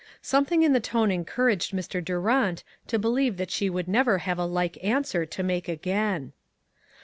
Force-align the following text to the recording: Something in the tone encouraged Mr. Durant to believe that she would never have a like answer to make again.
Something 0.23 0.63
in 0.63 0.73
the 0.73 0.79
tone 0.79 1.11
encouraged 1.11 1.73
Mr. 1.73 2.03
Durant 2.03 2.63
to 2.87 2.97
believe 2.97 3.37
that 3.37 3.51
she 3.51 3.69
would 3.69 3.87
never 3.87 4.17
have 4.17 4.39
a 4.39 4.45
like 4.45 4.83
answer 4.83 5.27
to 5.27 5.43
make 5.43 5.67
again. 5.67 6.33